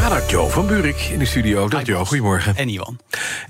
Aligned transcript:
Naar 0.00 0.26
Joe 0.30 0.50
van 0.50 0.66
Burik 0.66 1.00
in 1.00 1.18
de 1.18 1.24
studio. 1.24 1.68
Dag 1.68 1.86
Joe, 1.86 2.04
goedemorgen. 2.04 2.56
En 2.56 2.68
Iwan. 2.68 2.98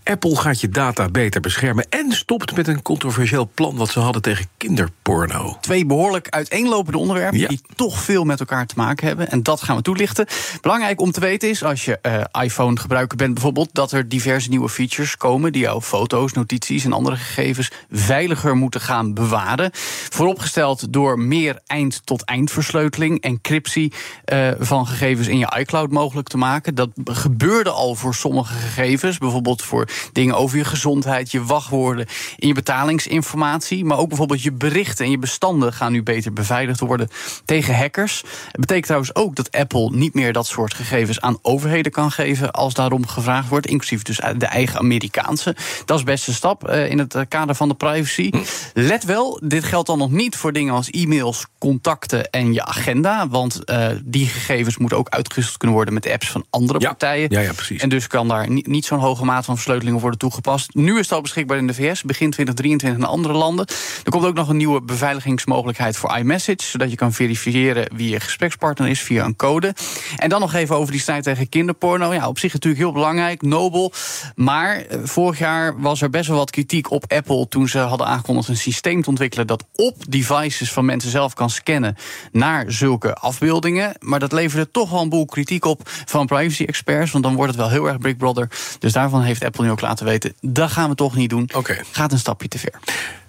Apple 0.05 0.37
gaat 0.37 0.61
je 0.61 0.69
data 0.69 1.09
beter 1.09 1.41
beschermen 1.41 1.87
en 1.89 2.13
stopt 2.13 2.57
met 2.57 2.69
een 2.69 2.83
controversieel 2.83 3.51
plan 3.55 3.77
wat 3.77 3.91
ze 3.91 4.01
hadden 4.01 4.23
tegen 4.23 4.47
kinderporno. 4.57 5.57
Twee 5.61 5.87
behoorlijk 5.87 6.29
uiteenlopende 6.29 6.99
onderwerpen 6.99 7.39
Ja. 7.39 7.49
die 7.49 7.61
toch 7.75 8.01
veel 8.01 8.25
met 8.25 8.41
elkaar 8.41 8.67
te 8.67 8.75
maken 8.77 9.07
hebben. 9.07 9.31
En 9.31 9.43
dat 9.43 9.63
gaan 9.63 9.77
we 9.77 9.83
toelichten. 9.83 10.27
Belangrijk 10.61 11.01
om 11.01 11.11
te 11.13 11.21
weten 11.21 11.49
is, 11.49 11.65
als 11.65 11.85
je 11.85 11.99
eh, 11.99 12.43
iPhone 12.43 12.79
gebruiker 12.79 13.17
bent 13.17 13.35
bijvoorbeeld, 13.35 13.69
dat 13.73 13.93
er 13.93 14.09
diverse 14.09 14.49
nieuwe 14.49 14.69
features 14.69 15.17
komen 15.17 15.53
die 15.53 15.63
jouw 15.63 15.81
foto's, 15.81 16.33
notities 16.33 16.85
en 16.85 16.93
andere 16.93 17.17
gegevens 17.17 17.71
veiliger 17.91 18.57
moeten 18.57 18.81
gaan 18.81 19.15
bewaren. 19.15 19.71
Vooropgesteld 20.11 20.93
door 20.93 21.19
meer 21.19 21.61
eind-tot-eind 21.67 22.51
versleuteling, 22.51 23.21
encryptie 23.21 23.93
eh, 24.25 24.51
van 24.59 24.87
gegevens 24.87 25.29
in 25.29 25.39
je 25.39 25.57
iCloud 25.59 25.91
mogelijk 25.91 26.29
te 26.29 26.33
maken. 26.33 26.39
Dat 26.75 26.91
gebeurde 27.05 27.71
al 27.71 27.95
voor 27.95 28.15
sommige 28.15 28.55
gegevens, 28.55 29.19
bijvoorbeeld 29.19 29.63
voor 29.63 29.89
dingen 30.13 30.37
over 30.37 30.59
je 30.59 30.65
gezondheid, 30.65 31.31
je 31.31 31.45
wachtwoorden, 31.45 32.07
in 32.37 32.49
je 32.49 32.55
betalingsinformatie, 32.55 33.85
maar 33.85 33.99
ook 33.99 34.09
bijvoorbeeld 34.09 34.43
je 34.43 34.53
berichten 34.53 35.05
en 35.05 35.11
je 35.11 35.19
bestanden 35.19 35.73
gaan 35.73 35.93
nu 35.93 36.03
beter 36.03 36.33
beveiligd 36.33 36.81
worden 36.81 37.09
tegen 37.45 37.77
hackers. 37.77 38.23
Het 38.47 38.61
betekent 38.61 38.85
trouwens 38.85 39.15
ook 39.15 39.37
dat 39.37 39.51
Apple 39.51 39.91
niet 39.93 40.15
meer 40.15 40.33
dat 40.33 40.47
soort 40.47 40.75
gegevens 40.75 41.21
aan 41.21 41.39
overheden 41.43 41.93
kan 41.93 42.11
geven 42.11 42.51
als 42.51 42.75
daarom 42.75 43.07
gevraagd 43.07 43.49
wordt, 43.49 43.67
inclusief 43.67 44.03
dus 44.03 44.17
de 44.37 44.47
eigen 44.47 44.79
Amerikaanse. 44.79 45.57
Dat 45.85 45.99
is 45.99 46.05
best 46.05 46.29
een 46.29 46.35
stap 46.35 46.69
eh, 46.69 46.91
in 46.91 46.99
het 46.99 47.15
eh, 47.15 47.23
kader 47.29 47.55
van 47.55 47.69
de 47.69 47.75
privacy. 47.75 48.31
Let 48.75 49.05
wel, 49.05 49.41
dit 49.43 49.65
geldt 49.65 49.87
dan 49.87 49.99
nog 49.99 50.11
niet 50.11 50.37
voor 50.37 50.53
dingen 50.53 50.75
als 50.75 50.91
e-mails, 50.91 51.47
contacten 51.59 52.31
en 52.31 52.53
je 52.53 52.65
agenda, 52.65 53.29
want 53.29 53.65
eh, 53.65 53.89
die 54.05 54.27
gegevens 54.27 54.77
moeten 54.77 54.99
ook 54.99 55.09
uitgewisseld 55.09 55.57
kunnen 55.59 55.77
worden 55.77 55.95
met 55.95 56.09
apps 56.11 56.30
van 56.31 56.45
andere 56.51 56.81
Ja. 56.81 56.89
partijen. 56.89 57.31
Ja, 57.31 57.41
ja, 57.41 57.53
precies. 57.53 57.83
En 57.83 57.89
dus 57.89 58.07
kan 58.07 58.29
daar 58.29 58.51
niet, 58.51 58.67
niet 58.67 58.85
zo'n 58.85 58.99
hoge 58.99 59.25
maat 59.25 59.45
van 59.45 59.55
versleuteling 59.55 60.01
worden 60.01 60.19
toegepast. 60.19 60.75
Nu 60.75 60.93
is 60.99 61.01
het 61.05 61.13
al 61.13 61.21
beschikbaar 61.21 61.59
in 61.59 61.67
de 61.67 61.75
VS, 61.75 62.03
begin 62.03 62.31
2023 62.31 62.99
in 63.03 63.05
andere 63.05 63.35
landen. 63.35 63.67
Er 64.05 64.11
komt 64.11 64.25
ook 64.25 64.35
nog 64.35 64.49
een 64.49 64.57
nieuwe 64.57 64.83
beveiligingsmogelijkheid 64.83 65.97
voor 65.97 66.17
iMessage, 66.17 66.63
zodat 66.63 66.91
je 66.91 66.97
kan 66.97 67.13
verifiëren 67.13 67.91
wie 67.97 68.09
je 68.09 68.21
gesprekspartner 68.21 68.89
is 68.89 69.01
via 69.01 69.25
een 69.25 69.37
code. 69.37 69.75
En 70.17 70.29
dan 70.29 70.41
nog 70.41 70.55
even 70.55 70.77
over 70.77 70.93
die 70.93 71.01
strijd 71.01 71.23
tegen 71.23 71.49
kinderporno. 71.49 72.13
Ja, 72.13 72.29
op 72.29 72.39
zich 72.39 72.53
natuurlijk 72.53 72.83
heel 72.83 72.93
belangrijk, 72.93 73.43
nobel. 73.43 73.93
Maar 74.35 74.77
eh, 74.77 74.99
vorig 75.03 75.39
jaar 75.39 75.81
was 75.81 76.03
er 76.03 76.11
best 76.11 76.29
wel 76.29 76.37
wat 76.37 76.51
kritiek 76.51 76.91
op 76.91 77.05
Apple 77.13 77.49
toen 77.49 77.69
ze 77.69 77.79
hadden 77.79 78.07
aangekondigd 78.07 78.49
een 78.49 78.57
systeem 78.57 79.03
te 79.03 79.09
ontwikkelen 79.09 79.47
dat 79.47 79.65
op 79.75 79.97
devices 80.09 80.73
van 80.73 80.85
mensen 80.85 81.11
zelf 81.11 81.35
kan 81.35 81.51
scannen 81.51 81.97
naar 82.33 82.65
zulke 82.73 83.15
afbeeldingen. 83.15 83.93
Maar 84.01 84.19
dat 84.19 84.33
leverde 84.33 84.71
toch 84.71 84.91
wel 84.91 85.01
een 85.01 85.09
boel 85.09 85.25
kritiek 85.25 85.65
op 85.65 85.81
van 85.85 86.20
privacy-experts, 86.27 87.11
want 87.11 87.25
dan 87.25 87.35
wordt 87.35 87.51
het 87.51 87.61
wel 87.61 87.71
heel 87.71 87.89
erg 87.89 87.99
Big 87.99 88.17
Brother. 88.17 88.49
Dus 88.79 88.93
daarvan 88.93 89.23
heeft 89.23 89.45
Apple 89.45 89.65
nu 89.65 89.71
ook 89.71 89.81
laten 89.81 90.07
weten, 90.07 90.35
dat 90.41 90.71
gaan 90.71 90.89
we 90.89 90.95
toch 90.95 91.17
niet 91.17 91.31
doen. 91.31 91.49
Oké. 91.55 91.79
Gaat 91.93 92.13
een 92.13 92.19
stapje 92.19 92.49
te 92.49 92.59
ver. 92.59 92.79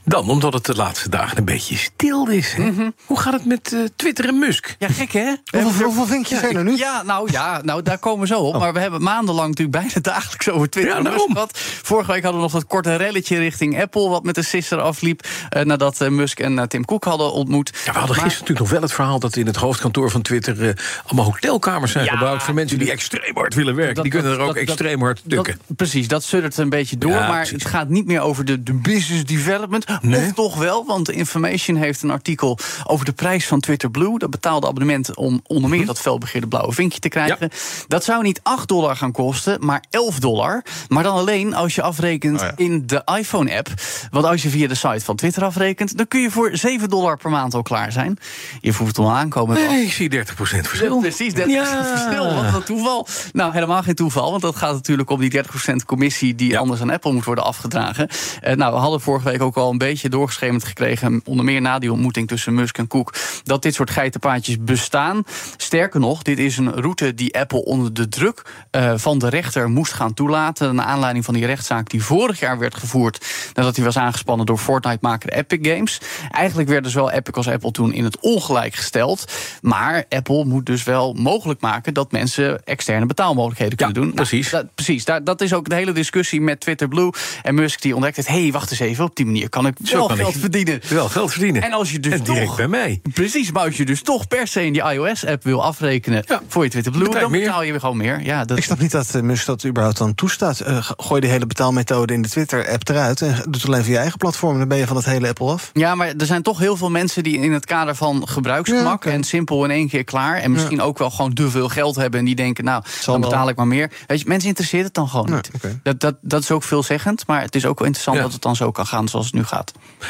Dan, 0.05 0.29
omdat 0.29 0.53
het 0.53 0.65
de 0.65 0.75
laatste 0.75 1.09
dagen 1.09 1.37
een 1.37 1.45
beetje 1.45 1.75
stil 1.77 2.27
is. 2.27 2.53
Hè? 2.53 2.63
Mhm. 2.71 2.89
Hoe 3.05 3.19
gaat 3.19 3.33
het 3.33 3.45
met 3.45 3.73
eh, 3.73 3.79
Twitter 3.95 4.25
en 4.27 4.39
Musk? 4.39 4.75
Ja, 4.79 4.87
gek 4.87 5.11
hè? 5.11 5.33
Hoeveel, 5.61 5.85
hoeveel 5.85 6.05
vinkjes 6.05 6.39
zijn 6.39 6.55
er 6.55 6.63
nu? 6.63 6.77
Ja, 6.77 7.03
nou 7.03 7.31
ja, 7.31 7.61
nou, 7.63 7.81
daar 7.81 7.97
komen 7.97 8.19
we 8.19 8.27
zo 8.27 8.39
op. 8.39 8.59
Maar 8.59 8.73
we 8.73 8.79
hebben 8.79 9.01
maandenlang 9.03 9.47
natuurlijk 9.49 9.77
bijna 9.77 9.99
dagelijks 10.13 10.49
over 10.49 10.69
Twitter 10.69 10.91
Ja, 10.93 10.97
en 10.97 11.11
Musk 11.13 11.25
gehad. 11.31 11.57
Vorige 11.83 12.11
week 12.11 12.23
hadden 12.23 12.41
we 12.41 12.45
nog 12.47 12.55
dat 12.55 12.65
korte 12.69 12.95
relletje 12.95 13.37
richting 13.37 13.81
Apple... 13.81 14.09
wat 14.09 14.23
met 14.23 14.35
de 14.35 14.41
sister 14.43 14.79
afliep 14.81 15.27
eh, 15.49 15.63
nadat 15.63 16.01
eh, 16.01 16.09
Musk 16.09 16.39
en 16.39 16.69
Tim 16.69 16.85
Cook 16.85 17.03
hadden 17.03 17.31
ontmoet. 17.33 17.69
Ja, 17.73 17.91
we 17.91 17.97
hadden 17.97 17.99
Maar- 18.15 18.25
gisteren 18.25 18.29
natuurlijk 18.29 18.59
nog 18.59 18.69
wel 18.69 18.81
het 18.81 18.93
verhaal 18.93 19.19
dat 19.19 19.35
in 19.35 19.45
het 19.45 19.55
hoofdkantoor 19.55 20.11
van 20.11 20.21
Twitter 20.21 20.67
eh, 20.69 20.73
allemaal 21.05 21.25
hotelkamers 21.25 21.91
zijn 21.91 22.05
Ja, 22.05 22.11
gebouwd 22.17 22.43
voor 22.43 22.53
mensen 22.53 22.79
die 22.79 22.91
extreem 22.91 23.35
hard 23.35 23.53
willen 23.53 23.75
werken. 23.75 23.95
Dat- 23.95 24.03
die 24.03 24.13
kunnen 24.13 24.31
dat- 24.31 24.39
er 24.39 24.47
ook 24.47 24.55
dat- 24.55 24.63
extreem 24.63 25.01
hard 25.01 25.21
dat- 25.23 25.45
tukken. 25.45 25.61
precies, 25.75 26.07
dat 26.07 26.23
suddert 26.23 26.57
een 26.57 26.69
beetje 26.69 26.97
door. 26.97 27.11
Ja, 27.11 27.27
maar 27.27 27.35
precies. 27.37 27.63
het 27.63 27.71
gaat 27.71 27.89
niet 27.89 28.05
meer 28.05 28.19
over 28.21 28.45
de, 28.45 28.63
de 28.63 28.73
business 28.73 29.25
development. 29.25 29.85
Nee. 30.01 30.25
Of 30.27 30.33
toch 30.33 30.55
wel, 30.57 30.85
want 30.85 31.09
Information 31.11 31.77
heeft 31.77 32.01
een 32.03 32.11
artikel 32.11 32.57
over 32.85 33.05
de 33.05 33.11
prijs 33.13 33.47
van 33.47 33.59
Twitter 33.59 33.91
Blue. 33.91 34.19
Dat 34.19 34.29
betaalde 34.29 34.67
abonnement 34.67 35.15
om 35.15 35.41
onder 35.47 35.69
Mhm. 35.69 35.77
meer 35.77 35.85
dat 35.85 35.99
felbegeerde 35.99 36.47
blauwe 36.47 36.73
vinkje 36.73 36.99
te 36.99 37.09
krijgen. 37.09 37.49
Dat 37.87 38.03
zou 38.03 38.23
niet 38.23 38.39
8 38.43 38.67
dollar 38.67 38.95
gaan 38.95 39.11
kosten, 39.11 39.65
maar 39.65 39.83
11 39.89 40.19
dollar. 40.19 40.63
Maar 40.87 41.03
dan 41.03 41.15
alleen 41.15 41.53
als 41.53 41.75
je 41.75 41.81
afrekent 41.81 42.41
Oh 42.41 42.45
ja. 42.47 42.53
in 42.55 42.83
de 42.87 43.01
iPhone-app. 43.17 43.67
Want 44.09 44.25
als 44.25 44.41
je 44.41 44.49
via 44.49 44.67
de 44.67 44.75
site 44.75 44.99
van 45.05 45.15
Twitter 45.15 45.43
afrekent, 45.43 45.97
dan 45.97 46.07
kun 46.07 46.21
je 46.21 46.31
voor 46.31 46.49
7 46.53 46.89
dollar 46.89 47.17
per 47.17 47.29
maand 47.29 47.53
al 47.53 47.61
klaar 47.61 47.91
zijn. 47.91 48.17
Je 48.61 48.73
voelt 48.73 48.89
het 48.89 48.97
al 49.05 49.11
aankomen. 49.11 49.55
Nee, 49.55 49.85
ik 49.85 49.91
zie 49.91 50.09
30% 50.09 50.67
verschil. 50.67 50.99
Precies, 50.99 51.33
dat 51.33 51.49
Ja. 51.49 51.61
is 51.61 51.69
het 51.69 51.87
verschil. 51.87 52.33
Wat 52.33 52.53
een 52.53 52.63
toeval. 52.63 53.07
Nou, 53.31 53.53
helemaal 53.53 53.83
geen 53.83 53.95
toeval, 53.95 54.29
want 54.29 54.41
dat 54.41 54.55
gaat 54.55 54.73
natuurlijk 54.73 55.09
om 55.09 55.19
die 55.19 55.29
30% 55.29 55.85
commissie 55.85 56.35
die 56.35 56.57
anders 56.59 56.81
aan 56.81 56.89
Apple 56.89 57.11
moet 57.13 57.25
worden 57.25 57.43
afgedragen. 57.43 58.07
Eh, 58.41 58.55
nou, 58.55 58.73
we 58.73 58.79
hadden 58.79 59.01
vorige 59.01 59.29
week 59.29 59.41
ook 59.41 59.57
al 59.57 59.69
een 59.71 59.77
beetje 59.85 60.09
doorgeschemerd 60.09 60.63
gekregen, 60.63 61.21
onder 61.25 61.45
meer 61.45 61.61
na 61.61 61.79
die 61.79 61.91
ontmoeting 61.91 62.27
tussen 62.27 62.53
Musk 62.53 62.77
en 62.77 62.87
Cook, 62.87 63.13
dat 63.43 63.61
dit 63.61 63.73
soort 63.73 63.89
geitenpaadjes 63.89 64.57
bestaan. 64.59 65.23
Sterker 65.57 65.99
nog, 65.99 66.21
dit 66.21 66.39
is 66.39 66.57
een 66.57 66.71
route 66.71 67.13
die 67.13 67.39
Apple 67.39 67.65
onder 67.65 67.93
de 67.93 68.09
druk 68.09 68.41
eh, 68.71 68.93
van 68.95 69.19
de 69.19 69.29
rechter 69.29 69.69
moest 69.69 69.93
gaan 69.93 70.13
toelaten. 70.13 70.75
Naar 70.75 70.85
aanleiding 70.85 71.25
van 71.25 71.33
die 71.33 71.45
rechtszaak 71.45 71.89
die 71.89 72.03
vorig 72.03 72.39
jaar 72.39 72.59
werd 72.59 72.75
gevoerd 72.75 73.25
nadat 73.53 73.75
hij 73.75 73.85
was 73.85 73.97
aangespannen 73.97 74.45
door 74.45 74.57
Fortnite-maker 74.57 75.33
Epic 75.33 75.71
Games. 75.71 76.01
Eigenlijk 76.29 76.69
werden 76.69 76.91
zowel 76.91 77.11
Epic 77.11 77.33
als 77.35 77.47
Apple 77.47 77.71
toen 77.71 77.93
in 77.93 78.03
het 78.03 78.19
ongelijk 78.19 78.75
gesteld. 78.75 79.31
Maar 79.61 80.05
Apple 80.09 80.45
moet 80.45 80.65
dus 80.65 80.83
wel 80.83 81.13
mogelijk 81.13 81.61
maken 81.61 81.93
dat 81.93 82.11
mensen 82.11 82.63
externe 82.63 83.05
betaalmogelijkheden 83.05 83.77
Ja, 83.77 83.85
kunnen 83.85 84.01
doen. 84.01 84.15
Nou, 84.15 84.27
precies. 84.27 84.49
dat, 84.49 84.75
precies. 84.75 85.05
Daar, 85.05 85.23
dat 85.23 85.41
is 85.41 85.53
ook 85.53 85.69
de 85.69 85.75
hele 85.75 85.91
discussie 85.91 86.41
met 86.41 86.59
Twitter 86.59 86.87
Blue. 86.87 87.11
En 87.43 87.55
Musk 87.55 87.81
die 87.81 87.93
ontdekt 87.93 88.15
het. 88.15 88.27
hé, 88.27 88.41
hey, 88.41 88.51
wacht 88.51 88.71
eens 88.71 88.79
even. 88.79 89.05
Op 89.05 89.15
die 89.15 89.25
manier 89.25 89.49
kan 89.49 89.67
ik 89.67 89.70
Zo 89.83 89.97
wel 89.97 90.07
kan 90.07 90.17
geld 90.17 90.33
ik 90.35 90.39
verdienen. 90.39 90.79
Wel 90.89 91.09
geld 91.09 91.31
verdienen. 91.31 91.61
En 91.61 91.71
als 91.71 91.91
je 91.91 91.99
dus 91.99 92.13
En 92.13 92.23
direct 92.23 92.45
toch- 92.45 92.55
bij 92.55 92.67
mij. 92.67 93.01
Precies, 93.13 93.51
maar 93.51 93.63
als 93.65 93.77
je 93.77 93.85
dus 93.85 94.01
toch 94.01 94.27
per 94.27 94.47
se 94.47 94.65
in 94.65 94.73
die 94.73 94.81
iOS-app 94.81 95.43
wil 95.43 95.63
afrekenen 95.63 96.23
Ja. 96.27 96.41
voor 96.47 96.63
je 96.63 96.69
Twitter 96.69 96.91
Blue, 96.91 97.03
Betaal 97.05 97.21
dan 97.21 97.31
meer. 97.31 97.41
betaal 97.45 97.61
je 97.63 97.79
gewoon 97.79 97.97
meer. 97.97 98.21
Ja, 98.23 98.45
dat, 98.45 98.57
Ik 98.57 98.63
snap 98.63 98.79
niet 98.79 98.91
dat 98.91 99.15
eh, 99.15 99.21
Musk 99.21 99.45
dat 99.45 99.65
überhaupt 99.65 99.97
dan 99.97 100.15
toestaat. 100.15 100.59
Eh, 100.59 100.89
gooi 100.97 101.21
de 101.21 101.27
hele 101.27 101.45
betaalmethode 101.45 102.13
in 102.13 102.21
de 102.21 102.29
Twitter-app 102.29 102.89
eruit... 102.89 103.21
en 103.21 103.33
doe 103.43 103.53
het 103.53 103.65
alleen 103.65 103.83
via 103.83 103.91
je 103.93 103.97
eigen 103.99 104.17
platform. 104.17 104.57
Dan 104.57 104.67
ben 104.67 104.77
je 104.77 104.87
van 104.87 104.95
het 104.95 105.05
hele 105.05 105.27
Apple 105.27 105.51
af. 105.51 105.69
Ja, 105.73 105.95
maar 105.95 106.07
er 106.17 106.25
zijn 106.25 106.41
toch 106.41 106.59
heel 106.59 106.77
veel 106.77 106.89
mensen 106.89 107.23
die 107.23 107.37
in 107.37 107.51
het 107.53 107.65
kader 107.65 107.95
van 107.95 108.27
gebruiksgemak 108.27 109.03
Ja, 109.03 109.11
en 109.11 109.23
simpel 109.23 109.63
in 109.63 109.71
één 109.71 109.87
keer 109.87 110.03
klaar. 110.03 110.37
En 110.37 110.51
misschien 110.51 110.81
ook 110.81 110.97
wel 110.97 111.09
gewoon 111.11 111.33
te 111.33 111.49
veel 111.49 111.69
geld 111.69 111.95
hebben. 111.95 112.19
En 112.19 112.25
die 112.25 112.35
denken, 112.35 112.63
nou, 112.63 112.83
Zal 112.99 113.13
dan 113.13 113.21
wel. 113.21 113.29
betaal 113.29 113.49
ik 113.49 113.55
maar 113.55 113.67
meer. 113.67 113.91
Weet 114.07 114.19
je, 114.19 114.25
mensen 114.27 114.47
interesseert 114.49 114.83
het 114.85 114.93
dan 114.93 115.09
gewoon 115.09 115.25
Nee, 115.29 115.35
niet. 115.35 115.77
Dat, 115.83 115.99
dat, 115.99 116.15
dat 116.21 116.41
is 116.41 116.51
ook 116.51 116.63
veelzeggend. 116.63 117.27
Maar 117.27 117.41
het 117.41 117.55
is 117.55 117.65
ook 117.65 117.77
wel 117.77 117.87
interessant 117.87 118.17
Ja. 118.17 118.23
dat 118.23 118.33
het 118.33 118.41
dan 118.41 118.55
zo 118.55 118.71
kan 118.71 118.85
gaan 118.87 119.07
zoals 119.07 119.25
het 119.25 119.35
nu 119.35 119.43
gaat. 119.43 119.60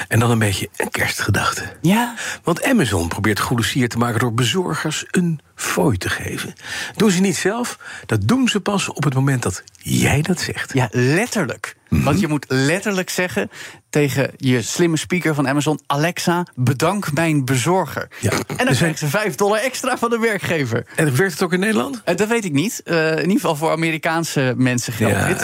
En 0.08 0.20
dan 0.20 0.32
een 0.32 0.40
beetje 0.40 0.70
een 0.76 0.90
kerstgedachte. 0.90 1.64
Ja. 1.82 2.16
Want 2.44 2.64
Amazon 2.64 3.08
probeert 3.08 3.40
goede 3.40 3.64
sier 3.64 3.90
te 3.90 3.98
maken 3.98 4.20
door 4.20 4.34
bezorgers 4.34 5.06
een 5.12 5.40
fooi 5.62 5.98
te 5.98 6.10
geven. 6.10 6.54
Doen 6.96 7.12
ze 7.12 7.22
niet 7.22 7.36
zelf, 7.38 7.78
dat 8.06 8.28
doen 8.28 8.48
ze 8.48 8.60
pas 8.60 8.90
op 8.90 9.04
het 9.04 9.14
moment 9.14 9.44
dat 9.44 9.64
jij 9.78 10.22
dat 10.22 10.40
zegt. 10.40 10.74
Ja, 10.74 10.88
letterlijk. 10.92 11.76
Want 11.90 12.20
je 12.20 12.28
moet 12.28 12.46
letterlijk 12.48 13.10
zeggen 13.10 13.50
tegen 13.90 14.32
je 14.38 14.62
slimme 14.62 14.98
speaker 14.98 15.36
van 15.36 15.48
Amazon: 15.48 15.80
Alexa, 15.88 16.46
bedank 16.56 17.14
mijn 17.14 17.46
bezorger. 17.46 18.08
Ja. 18.20 18.32
En 18.32 18.38
dan 18.48 18.58
zijn- 18.58 18.76
krijgen 18.78 18.98
ze 18.98 19.08
5 19.08 19.36
dollar 19.36 19.60
extra 19.60 19.98
van 19.98 20.10
de 20.10 20.20
werkgever. 20.20 20.86
En 20.96 21.16
werkt 21.16 21.32
het 21.34 21.44
ook 21.44 21.54
in 21.54 21.60
Nederland? 21.60 22.02
Eh, 22.06 22.16
dat 22.16 22.28
weet 22.28 22.46
ik 22.46 22.52
niet. 22.54 22.82
Eh, 22.84 23.12
in 23.12 23.18
ieder 23.20 23.32
geval 23.34 23.56
voor 23.56 23.72
Amerikaanse 23.72 24.54
mensen 24.58 24.94
geldt 24.94 25.16
Ja, 25.16 25.28
dit. 25.28 25.42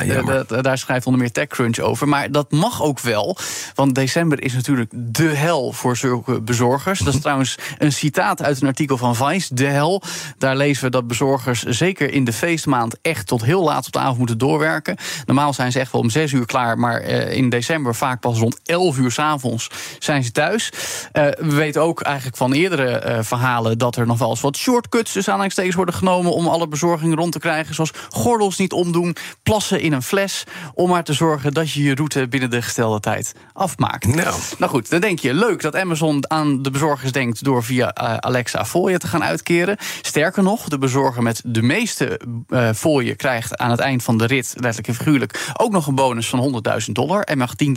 Eh, 0.52 0.62
daar 0.62 0.78
schrijft 0.78 1.06
onder 1.06 1.22
meer 1.22 1.32
TechCrunch 1.32 1.80
over. 1.80 2.08
Maar 2.08 2.32
dat 2.32 2.52
mag 2.52 2.84
ook 2.84 3.00
wel. 3.00 3.38
Want 3.76 3.96
december 3.96 4.44
is 4.44 4.54
natuurlijk 4.54 4.92
de 4.96 5.28
hel 5.28 5.72
voor 5.72 5.98
zulke 5.98 6.42
bezorgers. 6.42 7.00
Dat 7.00 7.14
is 7.14 7.22
trouwens 7.22 7.58
een 7.78 7.92
citaat 7.92 8.42
uit 8.44 8.62
een 8.62 8.68
artikel 8.68 8.98
van 8.98 9.16
Vice. 9.16 9.54
De 9.56 9.66
hel. 9.66 10.04
Daar 10.38 10.56
lezen 10.56 10.84
we 10.84 10.90
dat 10.90 11.08
bezorgers 11.08 11.64
zeker 11.64 12.14
in 12.14 12.24
de 12.24 12.34
feestmaand... 12.34 12.98
echt 13.02 13.28
tot 13.28 13.44
heel 13.44 13.64
laat 13.64 13.86
op 13.86 13.92
de 13.92 14.00
avond 14.00 14.18
moeten 14.18 14.38
doorwerken. 14.38 14.98
Normaal 15.26 15.54
zijn 15.54 15.72
ze 15.72 15.80
echt 15.80 15.92
wel 15.92 16.02
om 16.02 16.10
zes 16.10 16.32
uur 16.32 16.46
klaar. 16.46 16.80
Maar 16.80 17.02
eh, 17.02 17.32
in 17.32 17.50
december 17.50 17.96
vaak 17.96 18.20
pas 18.20 18.40
rond 18.40 18.60
11 18.64 18.98
uur 18.98 19.12
s'avonds 19.12 19.70
zijn 20.00 20.24
ze 20.24 20.32
thuis. 20.32 20.72
Uh, 21.14 21.24
we 21.38 21.56
weten 21.56 21.82
ook 21.82 22.02
eigenlijk 22.02 22.38
van 22.38 22.54
eerdere 22.54 23.06
uh, 23.06 23.18
verhalen 23.22 23.78
dat 23.78 23.96
er 23.96 24.06
nog 24.06 24.18
wel 24.18 24.30
eens 24.30 24.42
wat 24.42 24.58
shortcuts, 24.58 25.14
dus 25.14 25.28
aanhalingstekens, 25.28 25.76
worden 25.76 25.96
genomen 25.96 26.34
om 26.34 26.48
alle 26.48 26.68
bezorging 26.68 27.16
rond 27.16 27.32
te 27.32 27.40
krijgen. 27.40 27.76
Zoals 27.76 27.92
gordels 28.10 28.58
niet 28.58 28.74
omdoen, 28.74 29.16
plassen 29.44 29.82
in 29.82 29.94
een 29.94 30.02
fles. 30.02 30.44
Om 30.74 30.90
maar 30.90 31.04
te 31.04 31.14
zorgen 31.14 31.54
dat 31.54 31.72
je 31.72 31.84
je 31.84 31.96
route 31.96 32.28
binnen 32.28 32.50
de 32.50 32.62
gestelde 32.62 33.00
tijd 33.00 33.34
afmaakt. 33.54 34.06
Nou, 34.16 34.36
nou 34.58 34.72
goed, 34.72 34.90
dan 34.90 35.00
denk 35.00 35.20
je 35.20 35.34
leuk 35.34 35.62
dat 35.62 35.76
Amazon 35.76 36.32
aan 36.32 36.62
de 36.62 36.72
bezorgers 36.72 37.12
denkt 37.12 37.44
door 37.44 37.64
via 37.64 37.96
uh, 38.02 38.18
Alexa 38.18 38.66
fooien 38.66 39.00
te 39.00 39.08
gaan 39.08 39.24
uitkeren. 39.24 39.78
Sterker 40.02 40.44
nog, 40.44 40.68
de 40.68 40.78
bezorger 40.78 41.24
met 41.24 41.42
de 41.46 41.62
meeste 41.62 42.20
uh, 42.50 42.70
fooien 42.76 43.16
krijgt 43.16 43.58
aan 43.58 43.72
het 43.72 43.80
eind 43.80 44.04
van 44.04 44.18
de 44.18 44.26
rit, 44.26 44.54
letterlijk 44.54 44.88
en 44.88 44.96
figuurlijk, 44.96 45.52
ook 45.58 45.72
nog 45.72 45.88
een 45.88 45.96
bonus 45.96 46.30
van 46.30 46.62
100.000 46.86 46.92
dollar. 46.92 47.22
En 47.22 47.38
mag 47.38 47.54
10.000 47.66 47.74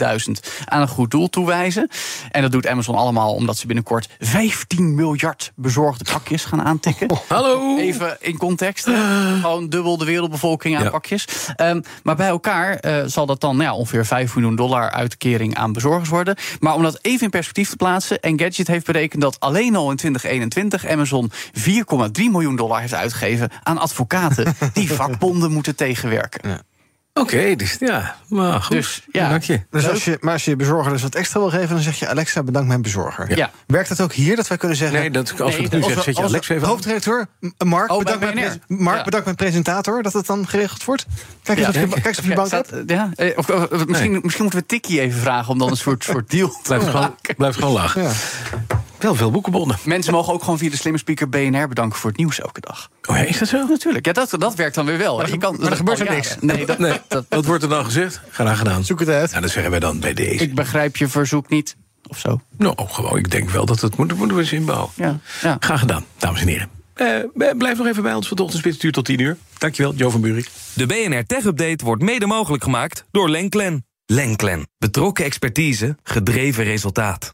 aan 0.65 0.81
een 0.81 0.87
goed 0.87 1.11
doel 1.11 1.29
toewijzen. 1.29 1.89
En 2.31 2.41
dat 2.41 2.51
doet 2.51 2.67
Amazon 2.67 2.95
allemaal 2.95 3.33
omdat 3.33 3.57
ze 3.57 3.65
binnenkort 3.65 4.07
15 4.19 4.95
miljard 4.95 5.51
bezorgde 5.55 6.05
pakjes 6.13 6.45
gaan 6.45 6.61
aantikken. 6.61 7.09
Oh, 7.09 7.17
hallo! 7.27 7.77
Even 7.77 8.17
in 8.19 8.37
context. 8.37 8.89
Gewoon 9.41 9.69
dubbel 9.69 9.97
de 9.97 10.05
wereldbevolking 10.05 10.77
aan 10.77 10.83
Ja. 10.83 10.89
pakjes. 10.89 11.25
Um, 11.57 11.83
maar 12.03 12.15
bij 12.15 12.27
elkaar 12.27 12.85
uh, 12.85 13.03
zal 13.05 13.25
dat 13.25 13.41
dan 13.41 13.57
nou 13.57 13.69
ja, 13.69 13.75
ongeveer 13.75 14.05
5 14.05 14.35
miljoen 14.35 14.55
dollar 14.55 14.91
uitkering 14.91 15.55
aan 15.55 15.73
bezorgers 15.73 16.09
worden. 16.09 16.35
Maar 16.59 16.73
om 16.75 16.83
dat 16.83 16.99
even 17.01 17.23
in 17.23 17.29
perspectief 17.29 17.69
te 17.69 17.75
plaatsen. 17.75 18.19
Engadget 18.19 18.67
heeft 18.67 18.85
berekend 18.85 19.21
dat 19.21 19.39
alleen 19.39 19.75
al 19.75 19.89
in 19.91 19.95
2021 19.97 20.87
Amazon 20.87 21.31
4,3 21.31 21.71
miljoen 22.09 22.55
dollar 22.55 22.79
heeft 22.79 22.93
uitgegeven 22.93 23.49
aan 23.63 23.77
advocaten 23.77 24.55
die 24.73 24.93
vakbonden 24.93 25.51
moeten 25.51 25.75
tegenwerken. 25.75 26.59
Oké, 27.13 27.55
dus 27.55 27.75
ja, 27.79 28.15
maar 28.27 28.61
goed. 28.61 28.75
Dus, 28.75 29.03
ja. 29.11 29.29
Dank 29.29 29.43
je. 29.43 29.61
Dus 29.69 29.89
als 29.89 30.05
je, 30.05 30.17
maar 30.21 30.33
als 30.33 30.45
je 30.45 30.55
bezorger 30.55 30.91
dus 30.91 31.01
wat 31.01 31.15
extra 31.15 31.39
wil 31.39 31.49
geven, 31.49 31.69
dan 31.69 31.79
zeg 31.79 31.99
je 31.99 32.07
Alexa, 32.07 32.43
bedankt 32.43 32.67
mijn 32.67 32.81
bezorger. 32.81 33.37
Ja. 33.37 33.51
Werkt 33.67 33.89
dat 33.89 34.01
ook 34.01 34.13
hier 34.13 34.35
dat 34.35 34.47
wij 34.47 34.57
kunnen 34.57 34.77
zeggen. 34.77 34.99
Nee, 34.99 35.11
dat, 35.11 35.41
als 35.41 35.55
we 35.55 35.61
het 35.63 35.71
nu 35.71 35.83
zeggen, 35.83 36.03
zet 36.03 36.15
je 36.15 36.21
Als 36.21 36.31
Alex 36.31 36.49
even 36.49 36.63
aan. 36.63 36.69
hoofdredacteur, 36.69 37.27
M- 37.39 37.67
Mark, 37.67 37.91
Oh, 37.91 37.97
bedankt, 37.97 38.33
mijn, 38.33 38.61
Mark 38.67 38.97
Ja. 38.97 39.03
bedankt 39.03 39.25
mijn 39.25 39.37
presentator, 39.37 40.03
dat 40.03 40.13
het 40.13 40.25
dan 40.25 40.47
geregeld 40.47 40.83
wordt. 40.85 41.05
Kijk 41.43 41.57
eens 41.57 41.67
Ja. 41.75 41.83
of 41.83 41.89
je, 41.89 41.93
kijk 41.93 42.05
eens 42.05 42.19
of 42.19 42.25
je 42.27 42.33
bank 42.33 42.47
Staat, 42.47 42.69
hebt. 42.69 42.89
ja, 42.89 43.09
eh, 43.15 43.37
of, 43.37 43.49
of- 43.49 43.67
of 43.71 43.87
misschien, 43.87 44.19
misschien 44.23 44.43
moeten 44.43 44.59
we 44.61 44.65
Tikkie 44.65 44.99
even 45.01 45.19
vragen 45.21 45.51
om 45.51 45.57
dan 45.59 45.69
een 45.69 45.77
soort, 45.77 46.03
soort 46.03 46.29
deal 46.29 46.49
te 46.49 46.57
Blijf 46.63 46.83
gewoon, 46.83 47.01
maken. 47.01 47.35
blijf 47.35 47.55
gewoon 47.55 47.71
lachen. 47.73 48.11
Wel 49.01 49.15
veel 49.15 49.31
boekenbonnen. 49.31 49.77
Mensen 49.85 50.13
mogen 50.13 50.33
ook 50.33 50.43
gewoon 50.43 50.57
via 50.57 50.69
de 50.69 50.75
slimme 50.77 50.99
speaker 50.99 51.29
BNR 51.29 51.67
bedanken 51.67 51.99
voor 51.99 52.09
het 52.09 52.19
nieuws 52.19 52.39
elke 52.39 52.59
dag. 52.61 52.89
Oh 53.09 53.15
ja, 53.17 53.23
is 53.23 53.37
dat 53.39 53.47
zo? 53.47 53.65
Natuurlijk, 53.67 54.05
ja, 54.05 54.11
dat, 54.13 54.35
dat 54.37 54.55
werkt 54.55 54.75
dan 54.75 54.85
weer 54.85 54.97
wel. 54.97 55.17
Maar 55.17 55.25
je 55.27 55.31
er- 55.31 55.37
kan, 55.37 55.55
maar 55.59 55.69
er 55.71 55.75
gebeurt 55.77 55.99
er 55.99 56.05
jaren. 56.05 56.21
niks. 56.21 56.37
Nee, 56.39 56.65
dat, 56.65 56.77
Nee, 56.79 56.97
dat, 57.07 57.25
wat 57.29 57.45
wordt 57.45 57.63
er 57.63 57.69
dan 57.69 57.85
gezegd? 57.85 58.21
Graag 58.29 58.57
gedaan. 58.57 58.83
Zoek 58.83 58.99
het 58.99 59.09
uit. 59.09 59.29
Nou, 59.29 59.41
dat 59.41 59.51
zeggen 59.51 59.71
wij 59.71 59.79
dan 59.79 59.99
bij 59.99 60.13
deze. 60.13 60.43
ik 60.43 60.55
begrijp 60.55 60.97
je 60.97 61.07
verzoek 61.07 61.49
niet. 61.49 61.75
Of 62.07 62.17
zo. 62.19 62.41
Nou, 62.57 62.75
gewoon, 62.77 63.17
ik 63.17 63.31
denk 63.31 63.49
wel 63.49 63.65
dat 63.65 63.81
het 63.81 63.97
moet, 63.97 64.17
moeten 64.17 64.35
we 64.35 64.41
eens 64.41 64.51
inbouwen. 64.53 64.89
Ja, 64.95 65.19
ja. 65.41 65.57
Graag 65.59 65.79
gedaan, 65.79 66.05
dames 66.17 66.41
en 66.41 66.47
heren. 66.47 66.69
Eh, 66.93 67.53
blijf 67.57 67.77
nog 67.77 67.87
even 67.87 68.03
bij 68.03 68.13
ons, 68.13 68.27
van 68.27 68.37
ochtendspits 68.39 68.77
duurt 68.77 68.93
tot 68.93 69.05
10 69.05 69.19
uur. 69.19 69.37
Dankjewel, 69.57 69.93
Jo 69.95 70.09
van 70.09 70.21
Buurik. 70.21 70.49
De 70.73 70.85
BNR 70.85 71.25
Tech 71.25 71.43
Update 71.45 71.85
wordt 71.85 72.01
mede 72.01 72.25
mogelijk 72.25 72.63
gemaakt 72.63 73.05
door 73.11 73.29
Lenklen. 73.29 73.85
Lenklen. 74.05 74.67
Betrokken 74.77 75.25
expertise, 75.25 75.95
gedreven 76.03 76.63
resultaat. 76.63 77.33